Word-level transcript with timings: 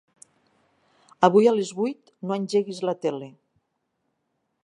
Avui 1.27 1.49
a 1.51 1.53
les 1.57 1.73
vuit 1.81 2.11
no 2.31 2.37
engeguis 2.39 2.81
la 2.91 2.97
tele. 3.05 3.31